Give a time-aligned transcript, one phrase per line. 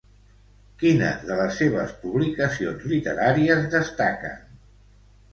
[0.83, 4.41] Quines de les seves publicacions literàries destaquen?